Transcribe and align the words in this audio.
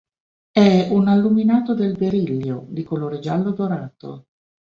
È 0.51 0.87
un 0.89 1.07
alluminato 1.09 1.75
del 1.75 1.95
berillio, 1.95 2.65
di 2.69 2.81
colore 2.81 3.19
giallo 3.19 3.51
dorato. 3.51 4.25